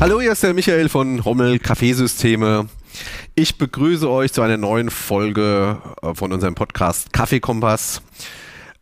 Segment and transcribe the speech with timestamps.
[0.00, 2.68] Hallo, hier ist der Michael von Rommel Kaffeesysteme.
[3.34, 8.02] Ich begrüße euch zu einer neuen Folge äh, von unserem Podcast Kaffeekompass.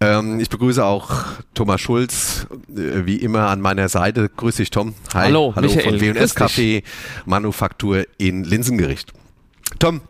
[0.00, 1.24] Ähm, ich begrüße auch
[1.54, 4.28] Thomas Schulz, äh, wie immer an meiner Seite.
[4.28, 4.94] Grüß dich, Tom.
[5.14, 5.26] Hi.
[5.26, 5.98] Hallo, Hallo Michael.
[5.98, 6.82] von W&S Kaffee
[7.26, 9.12] Manufaktur in Linsengericht.
[9.78, 10.00] Tom,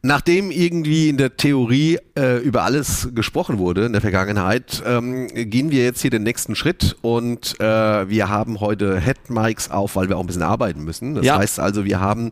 [0.00, 5.72] Nachdem irgendwie in der Theorie äh, über alles gesprochen wurde in der Vergangenheit, ähm, gehen
[5.72, 10.16] wir jetzt hier den nächsten Schritt und äh, wir haben heute Headmics auf, weil wir
[10.16, 11.16] auch ein bisschen arbeiten müssen.
[11.16, 11.36] Das ja.
[11.36, 12.30] heißt also, wir haben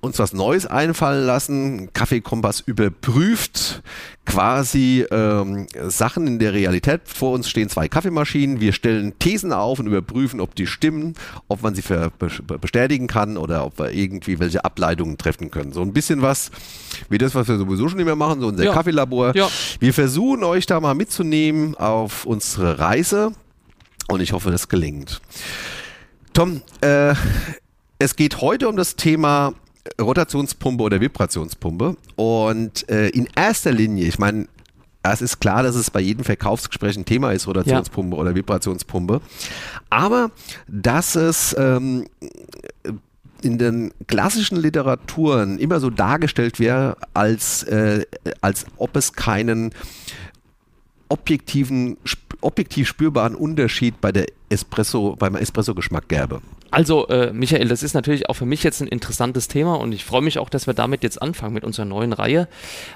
[0.00, 3.82] uns was Neues einfallen lassen, Kaffeekompass überprüft,
[4.26, 7.02] quasi ähm, Sachen in der Realität.
[7.04, 8.60] Vor uns stehen zwei Kaffeemaschinen.
[8.60, 11.14] Wir stellen Thesen auf und überprüfen, ob die stimmen,
[11.48, 11.82] ob man sie
[12.60, 15.72] bestätigen kann oder ob wir irgendwie welche Ableitungen treffen können.
[15.72, 16.50] So ein bisschen was
[17.08, 18.72] wie das, was wir sowieso schon immer machen, so unser ja.
[18.72, 19.34] Kaffeelabor.
[19.34, 19.48] Ja.
[19.80, 23.32] Wir versuchen euch da mal mitzunehmen auf unsere Reise
[24.08, 25.20] und ich hoffe, das gelingt.
[26.32, 27.14] Tom, äh,
[27.98, 29.54] es geht heute um das Thema
[30.00, 31.96] Rotationspumpe oder Vibrationspumpe.
[32.16, 34.48] Und äh, in erster Linie, ich meine,
[35.02, 38.22] es ist klar, dass es bei jedem Verkaufsgespräch ein Thema ist, Rotationspumpe ja.
[38.22, 39.20] oder Vibrationspumpe.
[39.90, 40.30] Aber
[40.66, 42.06] dass es ähm,
[43.44, 48.04] in den klassischen Literaturen immer so dargestellt wäre, als, äh,
[48.40, 49.70] als ob es keinen
[51.08, 51.96] objektiven,
[52.40, 56.40] objektiv spürbaren Unterschied bei der Espresso, beim Espresso-Geschmack gäbe.
[56.70, 60.04] Also, äh, Michael, das ist natürlich auch für mich jetzt ein interessantes Thema und ich
[60.04, 62.48] freue mich auch, dass wir damit jetzt anfangen mit unserer neuen Reihe,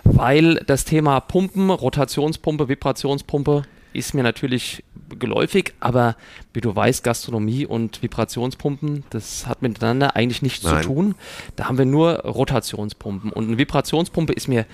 [0.03, 4.85] weil das Thema Pumpen, Rotationspumpe, Vibrationspumpe ist mir natürlich
[5.19, 6.17] geläufig, aber
[6.53, 10.83] wie du weißt, Gastronomie und Vibrationspumpen, das hat miteinander eigentlich nichts Nein.
[10.83, 11.15] zu tun.
[11.57, 14.67] Da haben wir nur Rotationspumpen und eine Vibrationspumpe ist mir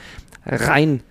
[0.45, 1.03] rein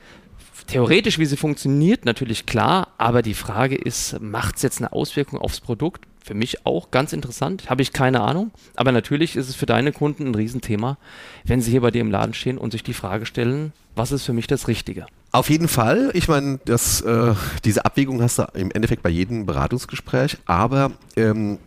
[0.67, 5.39] theoretisch, wie sie funktioniert, natürlich klar, aber die Frage ist, macht es jetzt eine Auswirkung
[5.39, 6.05] aufs Produkt?
[6.23, 7.69] Für mich auch ganz interessant.
[7.69, 8.51] Habe ich keine Ahnung.
[8.75, 10.97] Aber natürlich ist es für deine Kunden ein Riesenthema,
[11.43, 14.23] wenn sie hier bei dir im Laden stehen und sich die Frage stellen, was ist
[14.23, 15.05] für mich das Richtige?
[15.31, 16.11] Auf jeden Fall.
[16.13, 17.33] Ich meine, das, äh,
[17.65, 20.37] diese Abwägung hast du im Endeffekt bei jedem Beratungsgespräch.
[20.45, 21.59] Aber ähm,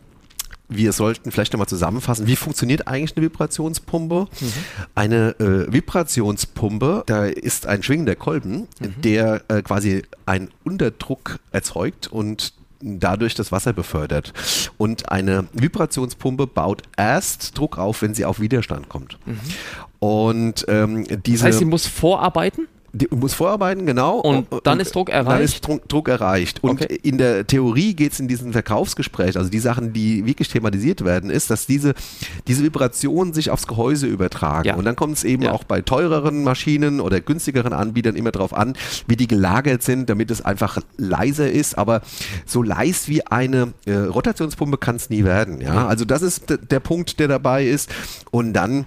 [0.69, 4.27] wir sollten vielleicht nochmal zusammenfassen, wie funktioniert eigentlich eine Vibrationspumpe?
[4.41, 4.53] Mhm.
[4.95, 8.95] Eine äh, Vibrationspumpe, da ist ein schwingender Kolben, mhm.
[9.03, 14.33] der äh, quasi einen Unterdruck erzeugt und dadurch das Wasser befördert.
[14.79, 19.19] Und eine Vibrationspumpe baut erst Druck auf, wenn sie auf Widerstand kommt.
[19.27, 19.41] Mhm.
[19.99, 21.39] Und ähm, diese.
[21.39, 22.66] Das heißt, sie muss vorarbeiten?
[22.97, 24.21] Die muss vorarbeiten, genau.
[24.21, 25.31] Und dann ist Druck erreicht?
[25.31, 26.63] Dann ist Druck, Druck erreicht.
[26.63, 26.99] Und okay.
[27.03, 31.29] in der Theorie geht es in diesen Verkaufsgespräch, also die Sachen, die wirklich thematisiert werden,
[31.29, 31.95] ist, dass diese,
[32.49, 34.69] diese Vibrationen sich aufs Gehäuse übertragen.
[34.69, 34.75] Ja.
[34.77, 35.53] Und dann kommt es eben ja.
[35.53, 38.75] auch bei teureren Maschinen oder günstigeren Anbietern immer darauf an,
[39.07, 41.77] wie die gelagert sind, damit es einfach leiser ist.
[41.77, 42.01] Aber
[42.47, 45.61] so leis wie eine äh, Rotationspumpe kann es nie werden.
[45.61, 45.87] Ja?
[45.87, 47.91] Also das ist der Punkt, der dabei ist.
[48.31, 48.87] Und dann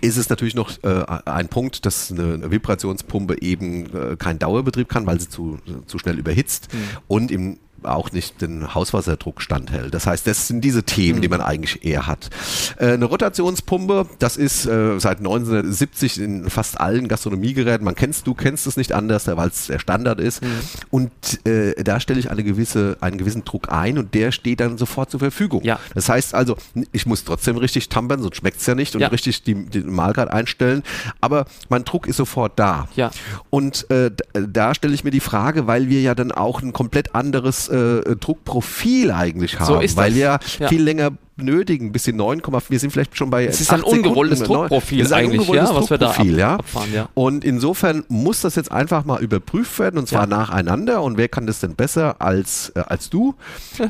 [0.00, 5.06] ist es natürlich noch äh, ein Punkt, dass eine Vibrationspumpe eben äh, keinen Dauerbetrieb kann,
[5.06, 6.78] weil sie zu, zu schnell überhitzt mhm.
[7.08, 9.94] und im auch nicht den Hauswasserdruck standhält.
[9.94, 11.22] Das heißt, das sind diese Themen, mhm.
[11.22, 12.30] die man eigentlich eher hat.
[12.78, 17.84] Äh, eine Rotationspumpe, das ist äh, seit 1970 in fast allen Gastronomiegeräten.
[17.84, 20.42] Man kennst, du kennst es nicht anders, weil es der Standard ist.
[20.42, 20.48] Mhm.
[20.90, 24.78] Und äh, da stelle ich eine gewisse, einen gewissen Druck ein und der steht dann
[24.78, 25.62] sofort zur Verfügung.
[25.62, 25.78] Ja.
[25.94, 26.56] Das heißt also,
[26.92, 29.08] ich muss trotzdem richtig tampern, sonst schmeckt es ja nicht und ja.
[29.08, 30.82] richtig die, den Mahlgrad einstellen.
[31.20, 32.88] Aber mein Druck ist sofort da.
[32.96, 33.10] Ja.
[33.50, 37.14] Und äh, da stelle ich mir die Frage, weil wir ja dann auch ein komplett
[37.14, 40.68] anderes äh, Druckprofil eigentlich haben, so weil wir ja.
[40.68, 44.40] viel länger benötigen, bis in 9, wir sind vielleicht schon bei Es ist ein ungewolltes
[44.40, 46.54] Druckprofil ist ein eigentlich, ja, was wir da ab, ja.
[46.56, 47.08] abfahren, ja.
[47.14, 50.26] Und insofern muss das jetzt einfach mal überprüft werden und zwar ja.
[50.26, 53.34] nacheinander und wer kann das denn besser als, äh, als du,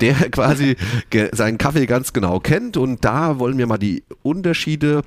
[0.00, 0.76] der quasi
[1.32, 5.02] seinen Kaffee ganz genau kennt und da wollen wir mal die Unterschiede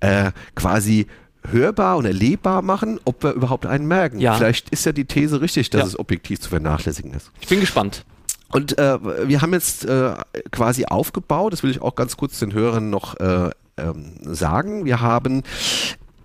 [0.00, 1.06] äh, quasi
[1.48, 4.20] hörbar und erlebbar machen, ob wir überhaupt einen merken.
[4.20, 4.34] Ja.
[4.34, 5.86] Vielleicht ist ja die These richtig, dass ja.
[5.86, 7.30] es objektiv zu vernachlässigen ist.
[7.40, 8.04] Ich bin gespannt.
[8.52, 10.14] Und äh, wir haben jetzt äh,
[10.50, 14.84] quasi aufgebaut, das will ich auch ganz kurz den Hörern noch äh, ähm, sagen.
[14.84, 15.42] Wir haben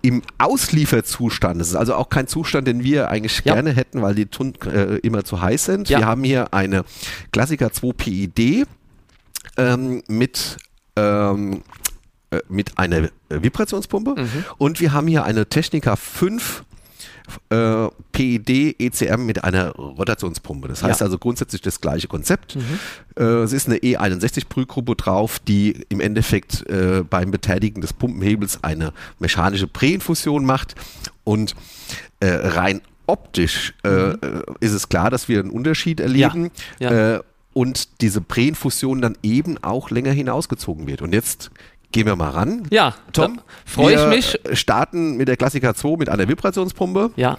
[0.02, 3.54] im Auslieferzustand, das ist also auch kein Zustand, den wir eigentlich ja.
[3.54, 5.88] gerne hätten, weil die Tun äh, immer zu heiß sind.
[5.88, 6.84] Wir haben hier eine
[7.32, 8.66] Klassiker 2 PID
[9.56, 10.58] ähm, mit
[10.96, 11.62] ähm,
[12.30, 14.44] äh, mit einer Vibrationspumpe mhm.
[14.58, 16.64] und wir haben hier eine Technica 5
[17.50, 20.68] äh, PID ECM mit einer Rotationspumpe.
[20.68, 21.06] Das heißt ja.
[21.06, 22.56] also grundsätzlich das gleiche Konzept.
[22.56, 22.62] Mhm.
[23.16, 28.62] Äh, es ist eine E61 Prüfgruppe drauf, die im Endeffekt äh, beim Betätigen des Pumpenhebels
[28.62, 30.74] eine mechanische Präinfusion macht
[31.24, 31.54] und
[32.20, 34.18] äh, rein optisch äh, mhm.
[34.60, 36.50] ist es klar, dass wir einen Unterschied erleben.
[36.78, 36.92] Ja.
[36.92, 37.20] Ja
[37.56, 41.00] und diese Präinfusion dann eben auch länger hinausgezogen wird.
[41.00, 41.50] Und jetzt
[41.92, 42.66] gehen wir mal ran.
[42.70, 44.38] Ja, Tom, freue ich wir mich.
[44.52, 47.10] starten mit der Klassiker 2 mit einer Vibrationspumpe.
[47.16, 47.36] Ja,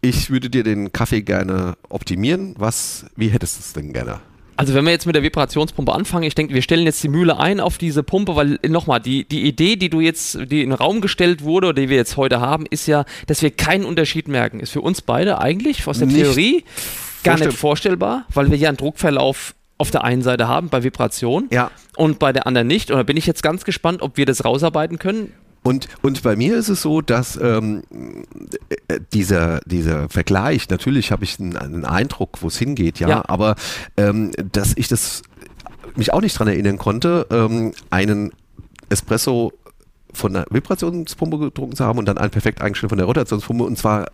[0.00, 2.54] Ich würde dir den Kaffee gerne optimieren.
[2.58, 4.20] Was, wie hättest du es denn gerne?
[4.58, 7.38] Also wenn wir jetzt mit der Vibrationspumpe anfangen, ich denke, wir stellen jetzt die Mühle
[7.38, 10.72] ein auf diese Pumpe, weil nochmal, die, die Idee, die du jetzt, die in den
[10.72, 14.28] Raum gestellt wurde oder die wir jetzt heute haben, ist ja, dass wir keinen Unterschied
[14.28, 14.60] merken.
[14.60, 16.64] Ist für uns beide eigentlich aus der Nicht Theorie
[17.22, 21.48] gar nicht vorstellbar, weil wir ja einen Druckverlauf auf der einen Seite haben bei Vibration
[21.50, 21.70] Ja.
[21.96, 22.90] und bei der anderen nicht.
[22.90, 25.32] Und da bin ich jetzt ganz gespannt, ob wir das rausarbeiten können.
[25.62, 27.82] Und, und bei mir ist es so, dass ähm,
[28.88, 33.24] äh, dieser, dieser Vergleich, natürlich habe ich einen, einen Eindruck, wo es hingeht, ja, Ja.
[33.26, 33.56] aber
[33.96, 35.22] ähm, dass ich das
[35.96, 38.32] mich auch nicht dran erinnern konnte, ähm, einen
[38.90, 39.52] Espresso
[40.12, 43.76] von der Vibrationspumpe getrunken zu haben und dann einen perfekt eingestellt von der Rotationspumpe und
[43.76, 44.06] zwar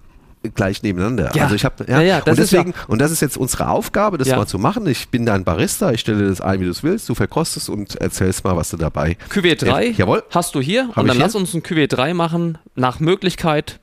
[0.54, 1.30] gleich nebeneinander.
[1.34, 1.44] Ja.
[1.44, 4.46] Also ich habe Ja, ja, und deswegen und das ist jetzt unsere Aufgabe, das mal
[4.46, 4.86] zu machen.
[4.86, 7.96] Ich bin dein Barista, ich stelle das ein, wie du es willst, du verkostest und
[7.96, 9.16] erzählst mal, was du dabei.
[9.30, 10.22] QW3 Ja, jawohl.
[10.30, 11.24] hast du hier Hab und dann hier.
[11.24, 13.78] lass uns ein QW3 machen, nach Möglichkeit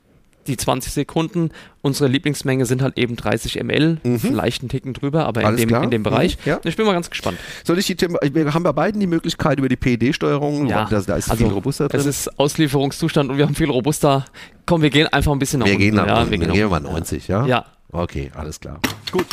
[0.49, 1.51] die 20 Sekunden.
[1.81, 5.57] Unsere Lieblingsmenge sind halt eben 30 ml, vielleicht einen Ticken drüber, aber in Mhm.
[5.57, 5.83] Dem, klar.
[5.83, 6.37] in dem Bereich.
[6.43, 6.59] Mhm, ja.
[6.65, 7.37] Ich bin mal ganz gespannt.
[7.63, 10.99] Soll ich die Tem wir haben bei beiden die Möglichkeit über die PED-Steuerung, Ja, da,
[11.01, 12.09] da ist also, viel robuster Es drin.
[12.09, 14.25] ist Auslieferungszustand und wir haben viel robuster.
[14.65, 15.83] Komm, wir gehen einfach ein bisschen nach wir unten.
[15.85, 16.91] gehen nach ja, unten, wir wir gehen gehen nach mal unten.
[16.93, 17.45] 90, ja?
[17.45, 17.65] Ja.
[17.91, 18.79] Okay, alles klar.
[19.11, 19.25] Gut.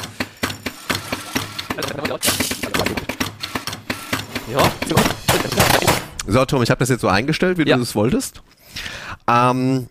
[4.52, 4.58] Ja.
[6.28, 7.76] So, Tom, ich habe das jetzt so eingestellt, wie Ja.
[7.76, 8.42] du es wolltest.
[9.28, 9.86] Ähm,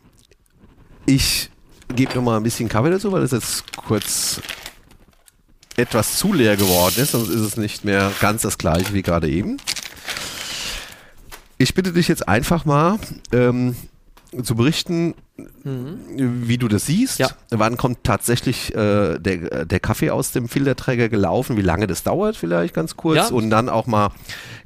[1.06, 1.50] ich
[1.94, 4.42] gebe noch mal ein bisschen Kaffee dazu, weil es jetzt kurz
[5.78, 9.30] etwas zu leer geworden ist, sonst ist es nicht mehr ganz das gleiche wie gerade
[9.30, 9.57] eben.
[11.57, 13.00] Ich bitte dich jetzt einfach mal
[13.31, 13.75] ähm,
[14.44, 15.16] zu berichten,
[15.63, 17.19] wie du das siehst.
[17.19, 17.30] Ja.
[17.50, 21.58] Wann kommt tatsächlich äh, der, der Kaffee aus dem Filterträger gelaufen?
[21.58, 23.18] Wie lange das dauert vielleicht ganz kurz?
[23.18, 23.28] Ja.
[23.28, 24.12] Und dann auch mal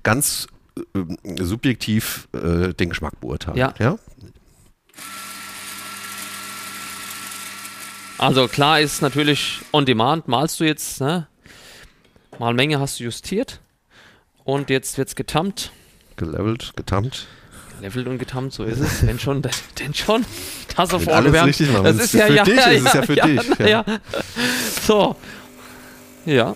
[0.04, 0.48] ganz
[0.78, 3.58] äh, subjektiv äh, den Geschmack beurteilen.
[3.58, 3.74] Ja.
[3.80, 3.98] ja?
[8.20, 11.28] Also klar ist natürlich on demand, malst du jetzt, ne?
[12.38, 13.60] Malmenge hast du justiert
[14.44, 15.72] und jetzt wird's getammt.
[16.18, 17.28] Gelevelt, getammt.
[17.82, 19.02] Levelt und getammt, so ist es.
[19.02, 19.42] Denn schon,
[19.80, 20.26] denn schon.
[20.76, 21.48] Wenn vorne alles wärmt.
[21.48, 21.86] richtig machen.
[21.86, 23.60] Das ist ja, für ja, dich, ja, ist ja für ja, dich.
[23.60, 23.86] Ja.
[24.86, 25.16] So.
[26.26, 26.56] Ja.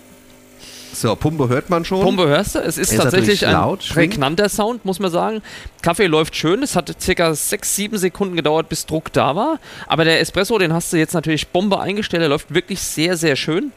[0.94, 2.02] So, Pumpe hört man schon.
[2.02, 2.60] Pumpe hörst du?
[2.60, 5.42] Es ist, Ist tatsächlich ein laut, prägnanter Sound, muss man sagen.
[5.82, 6.62] Kaffee läuft schön.
[6.62, 9.60] Es hat circa 6, 7 Sekunden gedauert, bis Druck da war.
[9.88, 12.22] Aber der Espresso, den hast du jetzt natürlich Bombe eingestellt.
[12.22, 13.72] Der läuft wirklich sehr, sehr schön.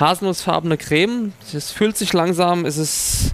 [0.00, 1.32] Haselnussfarbene Creme.
[1.54, 2.64] Es füllt sich langsam.
[2.64, 3.32] Es ist.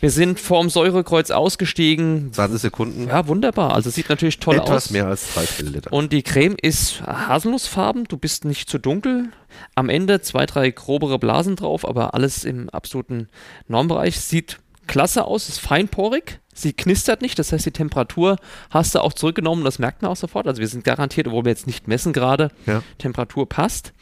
[0.00, 2.32] Wir sind vorm Säurekreuz ausgestiegen.
[2.32, 3.08] 20 Sekunden.
[3.08, 3.74] Ja, wunderbar.
[3.74, 4.90] Also sieht natürlich toll Etwas aus.
[4.90, 5.92] mehr als 3 Milliliter.
[5.92, 9.30] Und die Creme ist haselnussfarben, du bist nicht zu dunkel.
[9.74, 13.28] Am Ende zwei, drei grobere Blasen drauf, aber alles im absoluten
[13.68, 14.20] Normbereich.
[14.20, 18.36] Sieht klasse aus, ist feinporig, sie knistert nicht, das heißt, die Temperatur
[18.70, 20.46] hast du auch zurückgenommen, das merkt man auch sofort.
[20.46, 22.82] Also wir sind garantiert, obwohl wir jetzt nicht messen gerade, Ja.
[22.98, 23.92] Temperatur passt.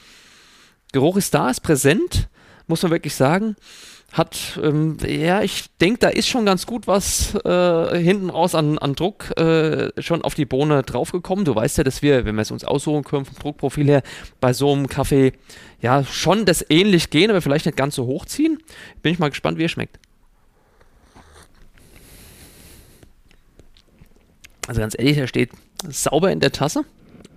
[0.92, 2.28] Geruch ist da, ist präsent,
[2.66, 3.56] muss man wirklich sagen.
[4.14, 8.78] Hat, ähm, ja, ich denke, da ist schon ganz gut was äh, hinten raus an,
[8.78, 11.44] an Druck äh, schon auf die Bohne draufgekommen.
[11.44, 14.02] Du weißt ja, dass wir, wenn wir es uns aussuchen können, vom Druckprofil her,
[14.40, 15.32] bei so einem Kaffee
[15.80, 18.62] ja schon das ähnlich gehen, aber vielleicht nicht ganz so hochziehen.
[19.02, 19.98] Bin ich mal gespannt, wie er schmeckt.
[24.68, 25.50] Also ganz ehrlich, er steht
[25.88, 26.84] sauber in der Tasse,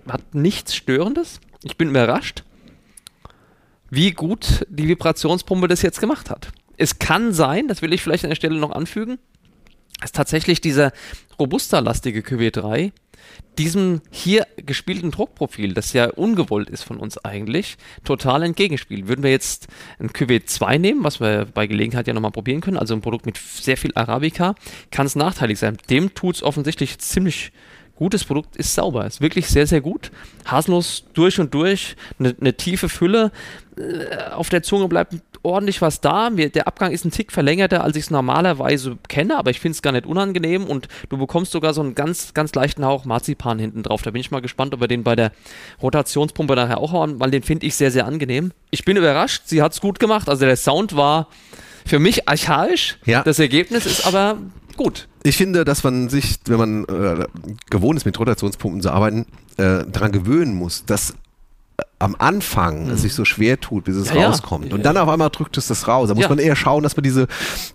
[0.06, 1.40] hat nichts Störendes.
[1.64, 2.44] Ich bin überrascht,
[3.90, 6.52] wie gut die Vibrationspumpe das jetzt gemacht hat.
[6.78, 9.18] Es kann sein, das will ich vielleicht an der Stelle noch anfügen,
[10.00, 10.92] dass tatsächlich dieser
[11.38, 12.92] Robusta-lastige QW3
[13.58, 19.08] diesem hier gespielten Druckprofil, das ja ungewollt ist von uns eigentlich, total entgegenspielt.
[19.08, 19.66] Würden wir jetzt
[19.98, 23.36] ein QW2 nehmen, was wir bei Gelegenheit ja nochmal probieren können, also ein Produkt mit
[23.36, 24.54] sehr viel Arabica,
[24.90, 25.76] kann es nachteilig sein.
[25.90, 27.52] Dem tut es offensichtlich ziemlich
[27.96, 30.12] gutes Produkt, ist sauber, ist wirklich sehr, sehr gut.
[30.46, 33.32] Haselnuss durch und durch, eine ne tiefe Fülle,
[33.76, 36.30] äh, auf der Zunge bleibt ordentlich was da.
[36.30, 39.76] Mir, der Abgang ist ein Tick verlängerter, als ich es normalerweise kenne, aber ich finde
[39.76, 43.58] es gar nicht unangenehm und du bekommst sogar so einen ganz, ganz leichten Hauch Marzipan
[43.58, 44.02] hinten drauf.
[44.02, 45.32] Da bin ich mal gespannt, ob wir den bei der
[45.82, 48.52] Rotationspumpe nachher auch haben, weil den finde ich sehr, sehr angenehm.
[48.70, 50.28] Ich bin überrascht, sie hat es gut gemacht.
[50.28, 51.28] Also der Sound war
[51.86, 52.98] für mich archaisch.
[53.04, 53.22] Ja.
[53.22, 54.38] Das Ergebnis ist aber
[54.76, 55.08] gut.
[55.22, 57.26] Ich finde, dass man sich, wenn man äh,
[57.70, 59.26] gewohnt ist, mit Rotationspumpen zu arbeiten,
[59.56, 61.14] äh, daran gewöhnen muss, dass
[62.00, 64.26] am Anfang es sich so schwer tut, bis es Ja, ja.
[64.28, 64.72] rauskommt.
[64.72, 66.08] Und dann auf einmal drückt es das raus.
[66.08, 66.28] Da muss Ja.
[66.28, 67.26] man eher schauen, dass man diese,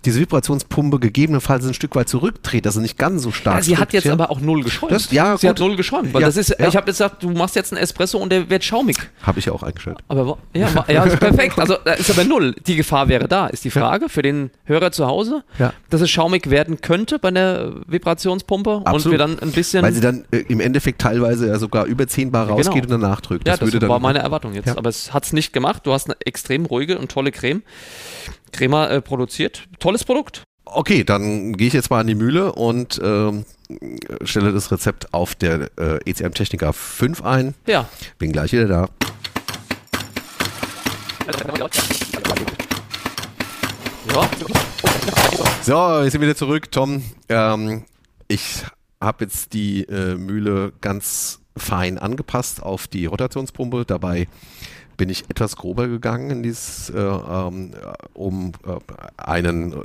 [0.06, 3.72] diese Vibrationspumpe gegebenenfalls ein Stück weit zurückdreht, dass sie nicht ganz so stark Ja, sie
[3.76, 4.12] hat drückt, jetzt ja.
[4.14, 4.92] aber auch null geschäumt.
[4.92, 5.66] Das- ja, sie hat gut.
[5.68, 6.14] null geschäumt.
[6.14, 6.66] Weil Ja, das ist, ja.
[6.68, 8.96] ich habe gesagt, du machst jetzt einen Espresso und der wird schaumig.
[9.22, 9.98] Habe ich ja auch eingestellt.
[10.08, 11.58] Aber ja, ja ist perfekt.
[11.58, 12.54] Also da ist aber null.
[12.66, 15.74] Die Gefahr wäre da, ist die Frage für den Hörer zu Hause, Ja.
[15.90, 19.12] dass es schaumig werden könnte bei der Vibrationspumpe und Absolut.
[19.12, 19.82] wir dann ein bisschen.
[19.82, 22.56] Weil sie dann äh, im Endeffekt teilweise ja sogar über 10 Bar genau.
[22.56, 23.46] rausgeht und dann nachdrückt.
[23.46, 24.66] ja, das würde dann, meine Erwartung jetzt.
[24.66, 24.78] Ja.
[24.78, 25.86] Aber es hat es nicht gemacht.
[25.86, 27.62] Du hast eine extrem ruhige und tolle Creme.
[28.52, 29.66] Crema äh, produziert.
[29.80, 30.44] Tolles Produkt.
[30.64, 33.44] Okay, dann gehe ich jetzt mal an die Mühle und ähm,
[34.22, 37.54] stelle das Rezept auf der äh, ECM Technica 5 ein.
[37.66, 37.88] Ja.
[38.18, 38.88] Bin gleich wieder da.
[44.14, 44.30] Ja.
[45.62, 47.02] So, wir sind wieder zurück, Tom.
[47.28, 47.84] Ähm,
[48.28, 48.62] ich
[49.00, 53.84] habe jetzt die äh, Mühle ganz fein angepasst auf die Rotationspumpe.
[53.86, 54.26] Dabei
[54.96, 57.72] bin ich etwas grober gegangen, in dieses, äh, ähm,
[58.12, 58.76] um äh,
[59.16, 59.76] einen äh,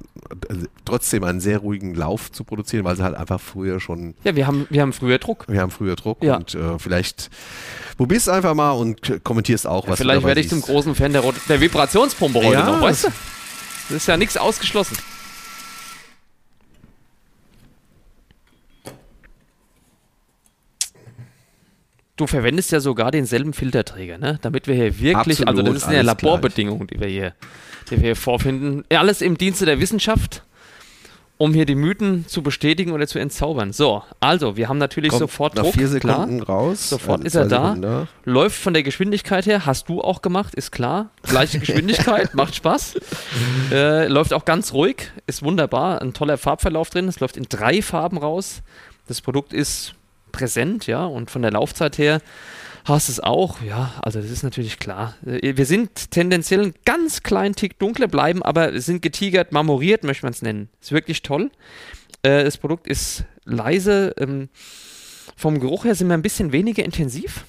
[0.86, 4.46] trotzdem einen sehr ruhigen Lauf zu produzieren, weil sie halt einfach früher schon Ja, wir
[4.46, 5.46] haben, wir haben früher Druck.
[5.48, 6.36] wir haben früher Druck Ja.
[6.38, 7.32] und äh, vielleicht
[7.98, 10.70] probierst einfach mal und kommentierst auch, was du Vielleicht werde ich zum siehst.
[10.70, 12.66] großen Fan der, Rot- der Vibrationspumpe heute Ja.
[12.72, 13.08] noch, weißt du?
[13.90, 14.96] Das ist ja nichts ausgeschlossen.
[22.20, 24.40] Du verwendest ja sogar denselben Filterträger, ne?
[24.42, 27.34] Damit wir hier wirklich, also das Absolut, ist eine alles Laborbedingung, die wir hier,
[27.90, 28.84] die wir hier vorfinden.
[28.92, 30.44] Ja, alles im Dienste der Wissenschaft,
[31.38, 33.72] um hier die Mythen zu bestätigen oder zu entzaubern.
[33.72, 36.24] So, also, wir haben natürlich Kommt sofort nach Druck, vier klar.
[36.26, 36.90] Sekunden raus.
[36.90, 37.76] Sofort Also ist er da.
[37.76, 38.08] Sekunden.
[38.26, 41.12] Läuft von der Geschwindigkeit her, hast du auch gemacht, ist klar.
[41.24, 42.96] Gleiche Geschwindigkeit, macht Spaß.
[43.72, 46.02] Äh, läuft auch ganz ruhig, ist wunderbar.
[46.02, 47.08] Ein toller Farbverlauf drin.
[47.08, 48.62] Es läuft in drei Farben raus.
[49.08, 49.96] Das Produkt ist
[50.32, 52.22] präsent, ja, und von der Laufzeit her
[52.86, 53.62] hast es auch.
[53.62, 55.16] Ja, also das ist natürlich klar.
[55.26, 60.26] Äh, Wir sind tendenziell einen ganz kleinen Tick dunkler bleiben, aber sind getigert, marmoriert, möchte
[60.26, 60.70] man es nennen.
[60.82, 61.52] Ist wirklich toll.
[62.24, 64.14] Äh, das Produkt ist leise.
[64.18, 64.50] Ähm,
[65.36, 67.46] vom Geruch her sind wir ein bisschen weniger intensiv.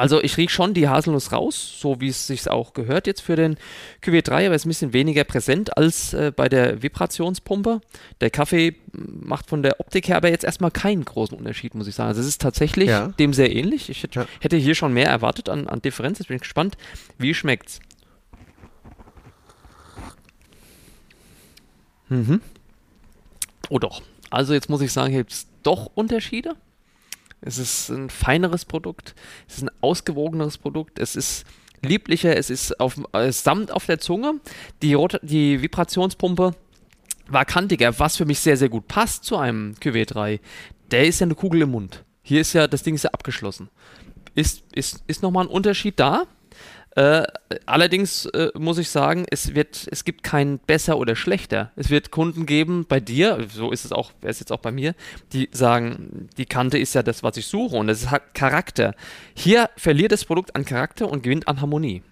[0.00, 3.36] Also ich rieche schon die Haselnuss raus, so wie es sich auch gehört jetzt für
[3.36, 3.58] den
[4.02, 7.82] QW3, aber es ist ein bisschen weniger präsent als äh, bei der Vibrationspumpe.
[8.22, 11.94] Der Kaffee macht von der Optik her aber jetzt erstmal keinen großen Unterschied, muss ich
[11.94, 12.08] sagen.
[12.08, 13.08] Also es ist tatsächlich Ja.
[13.18, 13.90] dem sehr ähnlich.
[13.90, 14.26] Ich hätte, Ja.
[14.40, 16.18] hätte hier schon mehr erwartet an, an Differenz.
[16.18, 16.78] Jetzt bin ich gespannt,
[17.18, 17.80] wie schmeckt's.
[22.08, 22.40] Mhm.
[23.68, 24.00] Oh doch.
[24.30, 26.54] Also jetzt muss ich sagen, hier gibt es doch Unterschiede.
[27.40, 29.14] Es ist ein feineres Produkt,
[29.48, 31.44] es ist ein ausgewogeneres Produkt, es ist
[31.82, 34.34] lieblicher, es ist auf, äh, samt auf der Zunge.
[34.82, 36.54] Die, Rot die Vibrationspumpe
[37.28, 40.40] war kantiger, was für mich sehr, sehr gut passt zu einem QW3.
[40.90, 42.04] Der ist ja eine Kugel im Mund.
[42.22, 43.70] Hier ist ja, das Ding ist ja abgeschlossen.
[44.34, 46.24] Ist, ist, ist nochmal ein Unterschied da.
[46.96, 47.22] Äh,
[47.66, 51.70] allerdings äh, muss ich sagen, es wird, es gibt kein besser oder schlechter.
[51.76, 54.72] Es wird Kunden geben bei dir, so ist es auch, wäre es jetzt auch bei
[54.72, 54.94] mir,
[55.32, 58.94] die sagen, die Kante ist ja das, was ich suche und es hat Charakter.
[59.34, 62.02] Hier verliert das Produkt an Charakter und gewinnt an Harmonie.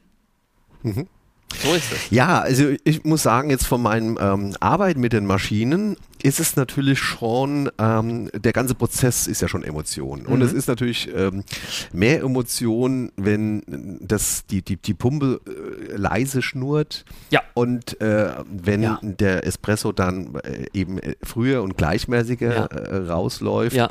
[1.57, 2.11] So ist es.
[2.11, 6.57] Ja, also ich muss sagen, jetzt von meinem ähm, Arbeiten mit den Maschinen ist es
[6.57, 10.27] natürlich schon, ähm, der ganze Prozess ist ja schon Emotion.
[10.27, 10.45] Und Mhm.
[10.45, 11.45] es ist natürlich ähm,
[11.93, 17.43] mehr Emotion, wenn das, die, die, die Pumpe äh, leise schnurrt Ja.
[17.55, 18.99] und äh, wenn Ja.
[19.03, 22.65] der Espresso dann äh, eben äh, früher und gleichmäßiger Ja.
[22.67, 23.77] äh, rausläuft.
[23.77, 23.91] Ja.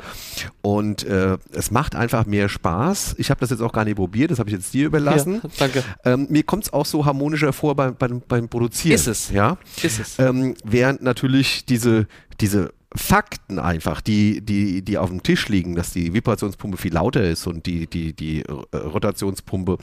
[0.62, 3.14] Und äh, es macht einfach mehr Spaß.
[3.18, 5.40] Ich habe das jetzt auch gar nicht probiert, das habe ich jetzt dir überlassen.
[5.42, 5.82] Ja, danke.
[6.04, 8.94] Ähm, mir kommt es auch so harmonischer vor beim, beim, beim Produzieren.
[8.94, 9.30] Ist es.
[9.30, 9.56] Ja.
[9.82, 10.18] Ist es.
[10.18, 12.06] Ähm, während natürlich diese,
[12.40, 17.22] diese Fakten einfach, die, die, die auf dem Tisch liegen, dass die Vibrationspumpe viel lauter
[17.22, 19.78] ist und die, die, die äh, Rotationspumpe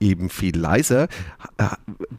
[0.00, 1.08] eben viel leiser,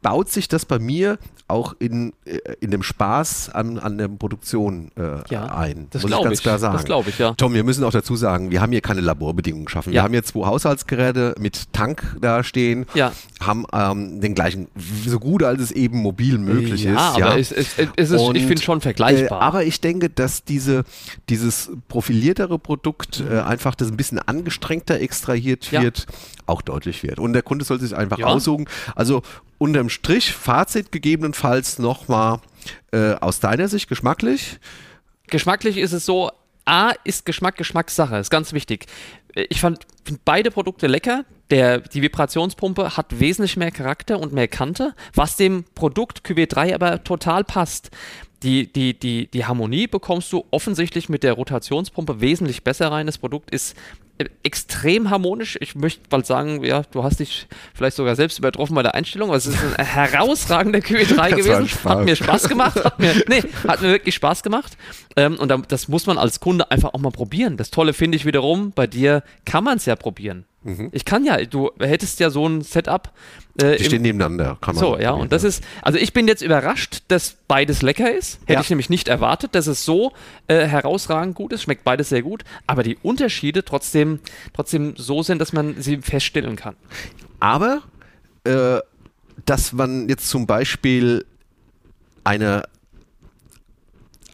[0.02, 4.90] baut sich das bei mir auch in, äh, in dem Spaß an, an der Produktion
[4.96, 5.88] äh, Ja, ein.
[5.90, 6.44] das muss ich ganz ich.
[6.44, 6.76] klar sagen.
[6.78, 7.34] Das glaube ich, ja.
[7.34, 9.92] Tom, wir müssen auch dazu sagen, wir haben hier keine Laborbedingungen geschaffen.
[9.92, 10.04] Wir Ja.
[10.04, 13.12] haben hier zwei Haushaltsgeräte mit Tank da stehen, Ja.
[13.42, 14.68] haben ähm, den gleichen,
[15.06, 17.22] so gut als es eben mobil möglich ja, ist.
[17.24, 19.42] aber Es, es, es ist, Und, ich finde schon vergleichbar.
[19.42, 20.84] Äh, aber ich denke, dass diese,
[21.30, 25.82] dieses profiliertere Produkt äh, einfach das ein bisschen angestrengter extrahiert Ja.
[25.82, 26.06] wird,
[26.46, 27.20] auch deutlich wird.
[27.20, 28.28] Und der Kunde soll sich einfach Ja.
[28.28, 28.66] aussuchen.
[28.96, 29.22] Also
[29.58, 32.40] unterm Strich, Fazit gegebenenfalls nochmal
[32.92, 34.60] äh, aus deiner Sicht geschmacklich.
[35.28, 36.32] Geschmacklich ist es so,
[36.66, 38.86] A ist Geschmack Geschmackssache, ist ganz wichtig.
[39.36, 39.86] Äh, Ich fand
[40.26, 41.24] beide Produkte lecker.
[41.50, 47.04] Der, die Vibrationspumpe hat wesentlich mehr Charakter und mehr Kante, was dem Produkt QW3 aber
[47.04, 47.92] total passt.
[48.44, 53.06] Die, die, die, die Harmonie bekommst du offensichtlich mit der Rotationspumpe wesentlich besser rein.
[53.06, 53.76] Das Produkt ist
[54.44, 55.58] extrem harmonisch.
[55.62, 59.30] Ich möchte bald sagen, ja, du hast dich vielleicht sogar selbst übertroffen bei der Einstellung,
[59.30, 61.70] aber es ist ein herausragender Q3 gewesen.
[61.86, 62.84] Hat mir Spaß gemacht.
[62.84, 64.78] Hat mir, nee, hat mir wirklich Spaß gemacht.
[65.16, 67.58] Ähm, und das muss man als Kunde einfach auch mal probieren.
[67.58, 70.46] Das Tolle finde ich wiederum, bei dir kann man es ja probieren.
[70.64, 70.90] Mhm.
[70.92, 73.12] Ich kann ja, du hättest ja so ein Setup.
[73.62, 74.84] Äh, Die stehen nebeneinander, kann man.
[74.84, 78.40] So, ja, und das ist, also ich bin jetzt überrascht, dass beides lecker ist.
[78.42, 78.62] Hätte ja.
[78.62, 80.14] ich nämlich nicht erwartet, dass es so
[80.48, 81.64] äh, herausragend gut ist.
[81.64, 84.11] Schmeckt beides sehr gut, aber die Unterschiede trotzdem,
[84.54, 86.76] trotzdem so sind, dass man sie feststellen kann.
[87.40, 87.82] Aber,
[88.44, 88.80] äh,
[89.46, 91.26] dass man jetzt zum Beispiel
[92.24, 92.64] eine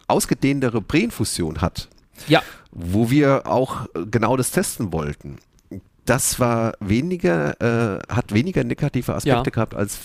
[0.08, 1.88] ausgedehntere Präinfusion hat.
[2.28, 2.42] Ja.
[2.72, 5.38] Wo wir auch genau das testen wollten
[6.08, 9.54] das war weniger, äh, hat weniger negative Aspekte ja.
[9.54, 10.00] gehabt als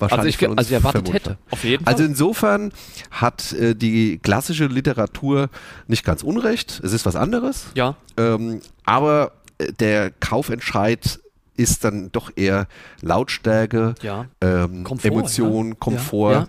[0.00, 1.28] wahrscheinlich also ich, also erwartet vermutet.
[1.28, 1.38] hätte.
[1.50, 2.06] Auf jeden also Fall.
[2.06, 2.72] Also insofern
[3.10, 5.50] hat äh, die klassische Literatur
[5.86, 6.80] nicht ganz unrecht.
[6.82, 7.66] Es ist was anderes.
[7.74, 7.96] Ja.
[8.16, 11.20] Ähm, aber äh, der Kaufentscheid
[11.58, 12.68] ist dann doch eher
[13.02, 14.26] Lautstärke, ja.
[14.40, 15.74] ähm, Komfort, Emotion, ja.
[15.74, 16.48] Komfort,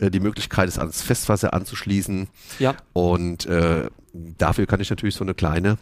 [0.00, 0.06] ja.
[0.06, 2.28] Äh, die Möglichkeit, es ans Festwasser anzuschließen.
[2.58, 2.74] Ja.
[2.94, 5.76] Und äh, dafür kann ich natürlich so eine kleine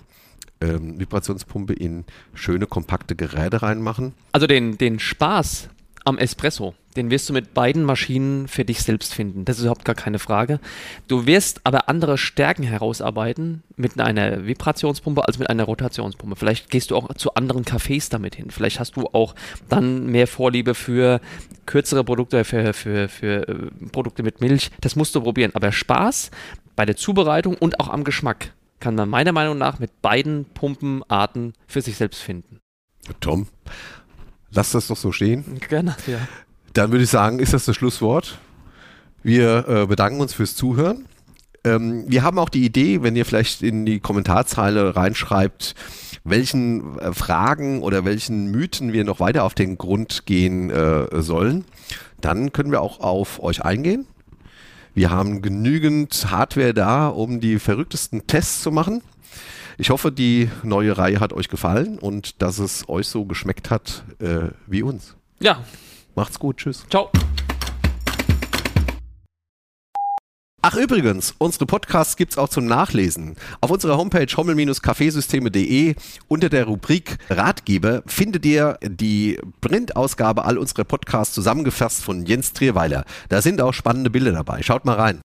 [0.61, 2.05] ähm, Vibrationspumpe in
[2.35, 4.13] schöne, kompakte Geräte reinmachen.
[4.33, 5.69] Also den, den Spaß
[6.05, 9.45] am Espresso, den wirst du mit beiden Maschinen für dich selbst finden.
[9.45, 10.61] Das ist überhaupt gar keine Frage.
[11.09, 16.37] Du wirst aber andere Stärken herausarbeiten mit einer Vibrationspumpe als mit einer Rotationspumpe.
[16.37, 18.51] Vielleicht gehst du auch zu anderen Cafés damit hin.
[18.51, 19.35] Vielleicht hast du auch
[19.69, 21.21] dann mehr Vorliebe für
[21.67, 23.55] kürzere Produkte, für, für, für äh,
[23.91, 24.71] Produkte mit Milch.
[24.81, 25.51] Das musst du probieren.
[25.55, 26.31] Aber Spaß
[26.77, 31.55] bei der Zubereitung und auch am Geschmack kann man meiner Meinung nach mit beiden Pumpenarten
[31.67, 32.61] für sich selbst finden.
[33.21, 33.49] Tom,
[34.51, 35.59] lass das doch so stehen.
[35.69, 36.19] Gerne, ja.
[36.75, 38.39] Dann würde ich sagen, ist das das Schlusswort.
[39.23, 41.07] Wir äh, bedanken uns fürs Zuhören.
[41.63, 45.77] Ähm, wir haben auch die Idee, wenn ihr vielleicht in die Kommentarzeile reinschreibt,
[46.25, 51.65] welchen äh, Fragen oder welchen Mythen wir noch weiter auf den Grund gehen äh, sollen,
[52.21, 54.07] dann können wir auch auf euch eingehen.
[54.95, 59.03] Wir haben genügend Hardware da, um die verrücktesten Tests zu machen.
[59.79, 64.05] Ich hoffe, die neue Reihe hat euch gefallen und dass es euch so geschmeckt hat
[64.19, 65.15] äh, wie uns.
[65.39, 65.61] Ja.
[66.15, 66.59] Macht's gut.
[66.59, 66.85] Tschüss.
[66.91, 67.11] Ciao.
[70.67, 73.37] Ach übrigens, unsere Podcasts gibt's auch zum Nachlesen.
[73.61, 75.95] Auf unserer Homepage hommel-kaffeesysteme.de
[76.27, 83.05] unter der Rubrik Ratgeber findet ihr die Printausgabe all unserer Podcasts zusammengefasst von Jens Trierweiler.
[83.29, 84.63] Da sind auch spannende Bilder dabei.
[84.63, 85.23] Schaut mal rein.